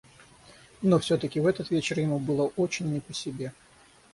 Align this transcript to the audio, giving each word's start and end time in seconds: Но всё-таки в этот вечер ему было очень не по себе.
Но 0.81 0.97
всё-таки 0.97 1.39
в 1.39 1.45
этот 1.45 1.69
вечер 1.69 1.99
ему 1.99 2.17
было 2.17 2.47
очень 2.55 2.91
не 2.91 3.01
по 3.01 3.13
себе. 3.13 3.53